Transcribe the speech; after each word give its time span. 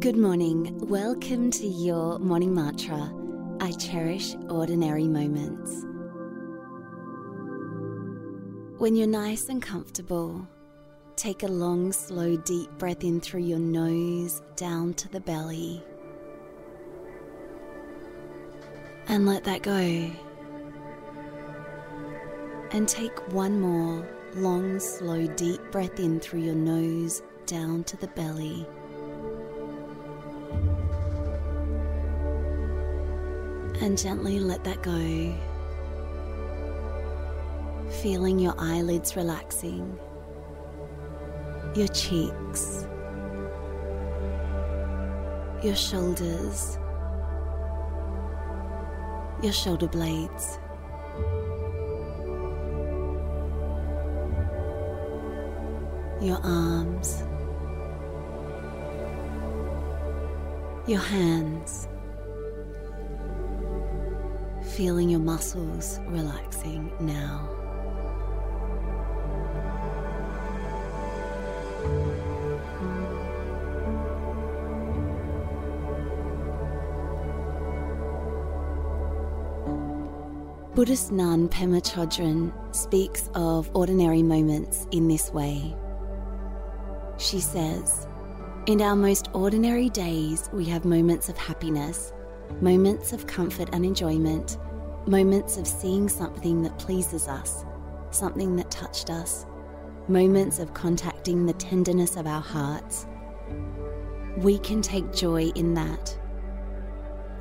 Good 0.00 0.16
morning. 0.16 0.78
Welcome 0.78 1.50
to 1.50 1.66
your 1.66 2.20
morning 2.20 2.54
mantra. 2.54 3.12
I 3.58 3.72
cherish 3.72 4.36
ordinary 4.48 5.08
moments. 5.08 5.84
When 8.80 8.94
you're 8.94 9.08
nice 9.08 9.48
and 9.48 9.60
comfortable, 9.60 10.46
take 11.16 11.42
a 11.42 11.48
long, 11.48 11.90
slow, 11.92 12.36
deep 12.36 12.70
breath 12.78 13.02
in 13.02 13.20
through 13.20 13.42
your 13.42 13.58
nose 13.58 14.40
down 14.54 14.94
to 14.94 15.08
the 15.08 15.18
belly. 15.18 15.82
And 19.08 19.26
let 19.26 19.42
that 19.44 19.62
go. 19.62 20.10
And 22.70 22.88
take 22.88 23.32
one 23.32 23.60
more 23.60 24.08
long, 24.36 24.78
slow, 24.78 25.26
deep 25.26 25.60
breath 25.72 25.98
in 25.98 26.20
through 26.20 26.42
your 26.42 26.54
nose 26.54 27.20
down 27.46 27.82
to 27.82 27.96
the 27.96 28.08
belly. 28.08 28.64
And 33.80 33.96
gently 33.96 34.40
let 34.40 34.64
that 34.64 34.82
go. 34.82 35.34
Feeling 38.02 38.38
your 38.38 38.54
eyelids 38.58 39.16
relaxing, 39.16 39.98
your 41.74 41.88
cheeks, 41.88 42.86
your 45.62 45.74
shoulders, 45.74 46.78
your 49.42 49.52
shoulder 49.52 49.86
blades. 49.86 50.58
Your 56.20 56.40
arms, 56.42 57.22
your 60.88 61.00
hands, 61.00 61.86
feeling 64.74 65.10
your 65.10 65.20
muscles 65.20 66.00
relaxing 66.06 66.90
now. 66.98 67.46
Buddhist 80.74 81.10
nun 81.10 81.48
Pema 81.48 81.82
Chodron 81.82 82.52
speaks 82.74 83.28
of 83.34 83.68
ordinary 83.74 84.22
moments 84.22 84.86
in 84.92 85.08
this 85.08 85.32
way. 85.32 85.74
She 87.18 87.40
says, 87.40 88.06
In 88.68 88.82
our 88.82 88.94
most 88.94 89.30
ordinary 89.32 89.88
days, 89.88 90.50
we 90.52 90.66
have 90.66 90.84
moments 90.84 91.30
of 91.30 91.38
happiness, 91.38 92.12
moments 92.60 93.14
of 93.14 93.26
comfort 93.26 93.70
and 93.72 93.82
enjoyment, 93.82 94.58
moments 95.06 95.56
of 95.56 95.66
seeing 95.66 96.06
something 96.06 96.60
that 96.60 96.78
pleases 96.78 97.28
us, 97.28 97.64
something 98.10 98.56
that 98.56 98.70
touched 98.70 99.08
us, 99.08 99.46
moments 100.06 100.58
of 100.58 100.74
contacting 100.74 101.46
the 101.46 101.54
tenderness 101.54 102.16
of 102.16 102.26
our 102.26 102.42
hearts. 102.42 103.06
We 104.36 104.58
can 104.58 104.82
take 104.82 105.14
joy 105.14 105.44
in 105.54 105.72
that. 105.72 106.14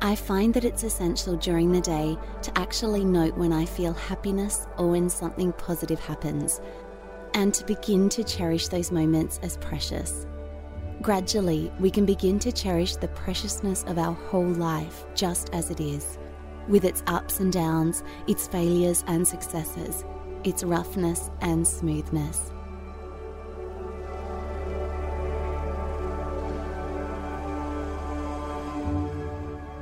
I 0.00 0.14
find 0.14 0.54
that 0.54 0.64
it's 0.64 0.84
essential 0.84 1.34
during 1.34 1.72
the 1.72 1.80
day 1.80 2.16
to 2.42 2.56
actually 2.56 3.04
note 3.04 3.36
when 3.36 3.52
I 3.52 3.64
feel 3.64 3.92
happiness 3.92 4.68
or 4.76 4.86
when 4.90 5.10
something 5.10 5.52
positive 5.54 5.98
happens, 5.98 6.60
and 7.34 7.52
to 7.54 7.64
begin 7.64 8.08
to 8.10 8.22
cherish 8.22 8.68
those 8.68 8.92
moments 8.92 9.40
as 9.42 9.56
precious. 9.56 10.24
Gradually, 11.00 11.70
we 11.78 11.92
can 11.92 12.04
begin 12.04 12.40
to 12.40 12.50
cherish 12.50 12.96
the 12.96 13.06
preciousness 13.08 13.84
of 13.84 13.98
our 13.98 14.14
whole 14.14 14.48
life 14.48 15.04
just 15.14 15.48
as 15.52 15.70
it 15.70 15.80
is, 15.80 16.18
with 16.66 16.84
its 16.84 17.04
ups 17.06 17.38
and 17.38 17.52
downs, 17.52 18.02
its 18.26 18.48
failures 18.48 19.04
and 19.06 19.26
successes, 19.26 20.04
its 20.42 20.64
roughness 20.64 21.30
and 21.40 21.66
smoothness. 21.66 22.50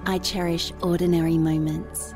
I 0.05 0.19
cherish 0.19 0.71
ordinary 0.82 1.38
moments. 1.38 2.15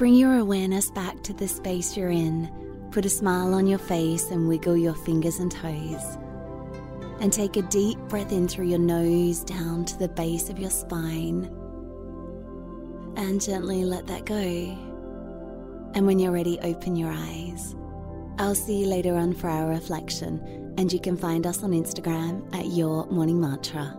Bring 0.00 0.14
your 0.14 0.38
awareness 0.38 0.90
back 0.90 1.22
to 1.24 1.34
the 1.34 1.46
space 1.46 1.94
you're 1.94 2.08
in. 2.08 2.50
Put 2.90 3.04
a 3.04 3.10
smile 3.10 3.52
on 3.52 3.66
your 3.66 3.78
face 3.78 4.30
and 4.30 4.48
wiggle 4.48 4.78
your 4.78 4.94
fingers 4.94 5.40
and 5.40 5.52
toes. 5.52 6.16
And 7.20 7.30
take 7.30 7.58
a 7.58 7.62
deep 7.68 7.98
breath 8.08 8.32
in 8.32 8.48
through 8.48 8.68
your 8.68 8.78
nose 8.78 9.44
down 9.44 9.84
to 9.84 9.98
the 9.98 10.08
base 10.08 10.48
of 10.48 10.58
your 10.58 10.70
spine. 10.70 11.54
And 13.18 13.42
gently 13.42 13.84
let 13.84 14.06
that 14.06 14.24
go. 14.24 14.38
And 15.94 16.06
when 16.06 16.18
you're 16.18 16.32
ready, 16.32 16.58
open 16.60 16.96
your 16.96 17.12
eyes. 17.12 17.76
I'll 18.38 18.54
see 18.54 18.80
you 18.80 18.86
later 18.86 19.16
on 19.16 19.34
for 19.34 19.50
our 19.50 19.68
reflection, 19.68 20.72
and 20.78 20.90
you 20.90 20.98
can 20.98 21.18
find 21.18 21.46
us 21.46 21.62
on 21.62 21.72
Instagram 21.72 22.42
at 22.54 22.68
Your 22.68 23.04
Morning 23.08 23.38
Mantra. 23.38 23.94